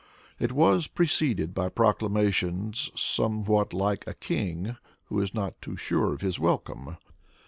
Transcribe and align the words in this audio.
It 0.39 0.51
was 0.51 0.87
preceded 0.87 1.53
by 1.53 1.69
proclamations, 1.69 2.89
somewhat 2.95 3.71
like 3.71 4.07
a 4.07 4.15
king 4.15 4.77
who 5.09 5.21
is 5.21 5.35
not 5.35 5.61
too 5.61 5.77
sure 5.77 6.11
of 6.11 6.21
his 6.21 6.39
welcome. 6.39 6.97